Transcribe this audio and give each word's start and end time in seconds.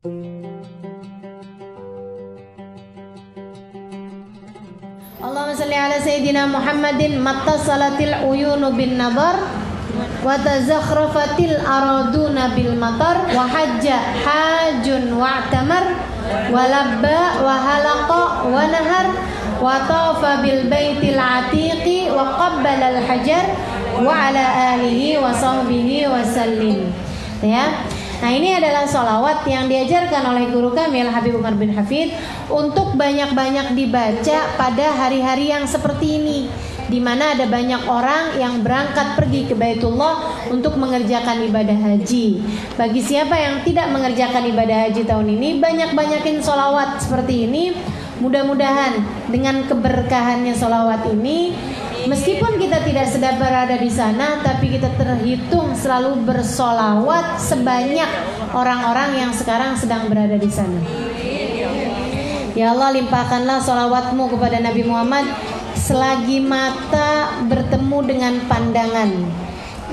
Allahumma 0.00 0.64
salli 5.52 5.76
ala 5.76 6.00
sayyidina 6.00 6.48
Muhammadin 6.48 7.20
mattasalatil 7.20 8.24
uyunu 8.24 8.72
bin 8.80 8.96
nadar 8.96 9.36
wa 10.24 10.40
tazakhrafatil 10.40 11.52
araduna 11.60 12.56
bil 12.56 12.80
matar 12.80 13.28
wa 13.28 13.44
hajja 13.44 14.00
hajun 14.24 15.20
wa 15.20 15.44
wa 15.52 16.64
labba 16.64 17.44
wa 17.44 17.60
halaqa 17.60 18.48
wa 18.48 18.56
nahar 18.72 19.12
wa 19.60 19.84
tafa 19.84 20.40
bil 20.40 20.64
baitil 20.72 21.20
atiqi 21.20 22.08
wa 22.08 22.40
qabbala 22.40 22.96
al 22.96 23.04
hajar 23.04 23.52
wa 24.00 24.16
ala 24.16 24.80
alihi 24.80 25.20
wa 25.20 25.28
sahbihi 25.28 26.08
wa 26.08 26.24
sallim. 26.24 26.88
Ya 27.44 27.84
Nah 28.20 28.30
ini 28.36 28.52
adalah 28.52 28.84
solawat 28.84 29.48
yang 29.48 29.64
diajarkan 29.64 30.20
oleh 30.28 30.52
guru 30.52 30.76
kami 30.76 31.00
Habib 31.08 31.40
Umar 31.40 31.56
bin 31.56 31.72
Hafid 31.72 32.12
untuk 32.52 32.92
banyak-banyak 32.92 33.72
dibaca 33.72 34.38
pada 34.60 34.86
hari-hari 34.92 35.48
yang 35.48 35.64
seperti 35.64 36.20
ini 36.20 36.38
di 36.90 36.98
mana 37.00 37.32
ada 37.38 37.46
banyak 37.46 37.86
orang 37.86 38.36
yang 38.36 38.60
berangkat 38.66 39.14
pergi 39.14 39.46
ke 39.46 39.54
Baitullah 39.54 40.44
untuk 40.50 40.74
mengerjakan 40.74 41.46
ibadah 41.46 41.78
haji. 41.78 42.42
Bagi 42.74 43.00
siapa 43.00 43.38
yang 43.38 43.62
tidak 43.62 43.94
mengerjakan 43.94 44.50
ibadah 44.50 44.90
haji 44.90 45.06
tahun 45.06 45.30
ini, 45.38 45.62
banyak-banyakin 45.62 46.42
solawat 46.42 46.98
seperti 46.98 47.46
ini. 47.46 47.72
Mudah-mudahan 48.20 49.00
dengan 49.32 49.64
keberkahannya 49.64 50.52
solawat 50.52 51.08
ini 51.08 51.56
Meskipun 52.10 52.58
kita 52.58 52.82
tidak 52.82 53.06
sedang 53.06 53.38
berada 53.38 53.78
di 53.78 53.86
sana, 53.86 54.42
tapi 54.42 54.74
kita 54.74 54.90
terhitung 54.98 55.78
selalu 55.78 56.26
bersolawat 56.26 57.38
sebanyak 57.38 58.10
orang-orang 58.50 59.14
yang 59.14 59.30
sekarang 59.30 59.78
sedang 59.78 60.10
berada 60.10 60.34
di 60.34 60.50
sana. 60.50 60.82
Ya 62.58 62.74
Allah 62.74 62.98
limpahkanlah 62.98 63.62
solawatmu 63.62 64.26
kepada 64.26 64.58
Nabi 64.58 64.82
Muhammad 64.82 65.22
selagi 65.78 66.42
mata 66.42 67.40
bertemu 67.46 67.98
dengan 68.02 68.34
pandangan 68.50 69.10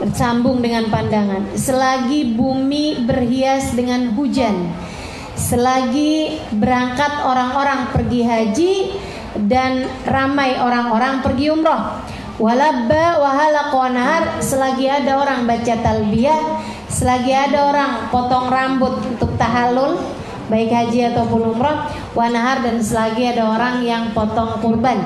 bersambung 0.00 0.64
dengan 0.64 0.88
pandangan 0.88 1.56
selagi 1.56 2.36
bumi 2.36 3.04
berhias 3.04 3.76
dengan 3.76 4.16
hujan 4.16 4.72
selagi 5.36 6.40
berangkat 6.56 7.24
orang-orang 7.24 7.88
pergi 7.94 8.20
haji 8.26 8.74
dan 9.46 9.86
ramai 10.08 10.58
orang-orang 10.58 11.22
pergi 11.22 11.54
umroh. 11.54 12.02
Walabba 12.38 13.18
wahala 13.18 13.70
nahar 13.90 14.38
selagi 14.38 14.86
ada 14.86 15.18
orang 15.18 15.42
baca 15.46 15.74
talbiyah, 15.78 16.38
selagi 16.86 17.34
ada 17.34 17.70
orang 17.70 17.90
potong 18.14 18.46
rambut 18.46 18.94
untuk 19.06 19.34
tahalul 19.34 19.98
baik 20.48 20.72
haji 20.72 21.12
ataupun 21.12 21.54
umroh 21.54 21.92
wanahar 22.16 22.64
dan 22.64 22.80
selagi 22.80 23.36
ada 23.36 23.52
orang 23.52 23.84
yang 23.84 24.16
potong 24.16 24.56
kurban 24.64 24.96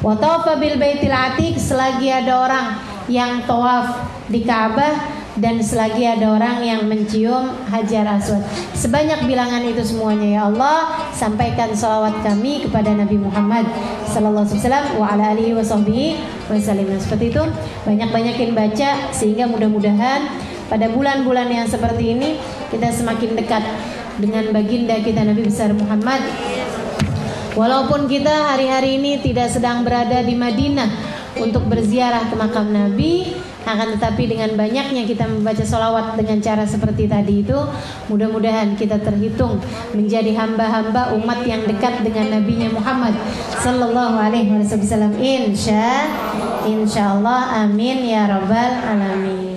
wa 0.00 0.14
bil 0.54 0.76
baitil 0.78 1.10
atiq 1.10 1.58
selagi 1.58 2.14
ada 2.14 2.46
orang 2.46 2.66
yang 3.10 3.42
tawaf 3.44 4.06
di 4.30 4.46
Ka'bah 4.46 5.23
dan 5.34 5.58
selagi 5.58 6.06
ada 6.06 6.38
orang 6.38 6.62
yang 6.62 6.86
mencium 6.86 7.58
hajar 7.66 8.06
aswad. 8.06 8.42
Sebanyak 8.70 9.26
bilangan 9.26 9.66
itu 9.66 9.82
semuanya 9.82 10.28
ya 10.30 10.40
Allah 10.46 11.10
sampaikan 11.10 11.74
salawat 11.74 12.22
kami 12.22 12.62
kepada 12.62 12.94
Nabi 12.94 13.18
Muhammad 13.18 13.66
sallallahu 14.06 14.46
alaihi 14.46 14.62
wasallam 14.62 14.86
wa 14.94 15.06
ala 15.10 15.24
alihi 15.34 16.98
seperti 17.02 17.34
itu 17.34 17.42
banyak-banyakin 17.82 18.50
baca 18.54 18.90
sehingga 19.10 19.50
mudah-mudahan 19.50 20.30
pada 20.70 20.86
bulan-bulan 20.94 21.50
yang 21.50 21.66
seperti 21.66 22.14
ini 22.14 22.38
kita 22.70 22.94
semakin 22.94 23.34
dekat 23.34 23.62
dengan 24.22 24.54
baginda 24.54 24.94
kita 25.02 25.26
Nabi 25.26 25.42
besar 25.50 25.74
Muhammad. 25.74 26.22
Walaupun 27.54 28.10
kita 28.10 28.54
hari-hari 28.54 28.98
ini 28.98 29.22
tidak 29.22 29.50
sedang 29.50 29.86
berada 29.86 30.22
di 30.26 30.34
Madinah 30.34 30.90
untuk 31.38 31.66
berziarah 31.66 32.26
ke 32.30 32.34
makam 32.34 32.70
Nabi 32.70 33.34
akan 33.64 33.96
tetapi 33.96 34.28
dengan 34.28 34.52
banyaknya 34.54 35.08
kita 35.08 35.24
membaca 35.24 35.64
solawat 35.64 36.20
dengan 36.20 36.38
cara 36.44 36.64
seperti 36.68 37.08
tadi 37.08 37.40
itu 37.40 37.56
mudah-mudahan 38.12 38.76
kita 38.76 39.00
terhitung 39.00 39.60
menjadi 39.96 40.36
hamba-hamba 40.36 41.16
umat 41.16 41.42
yang 41.48 41.64
dekat 41.64 42.04
dengan 42.04 42.40
nabinya 42.40 42.68
Muhammad 42.70 43.16
sallallahu 43.64 44.16
alaihi 44.20 44.52
wasallam. 44.52 45.16
Insya 45.16 46.12
insya 46.68 47.16
Allah 47.16 47.64
amin 47.64 48.04
ya 48.04 48.28
rabbal 48.28 48.72
alamin 48.84 49.53